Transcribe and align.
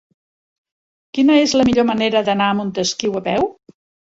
Quina 1.17 1.35
és 1.41 1.53
la 1.59 1.65
millor 1.69 1.87
manera 1.91 2.25
d'anar 2.31 2.49
a 2.55 2.59
Montesquiu 2.63 3.19
a 3.21 3.25
peu? 3.29 3.47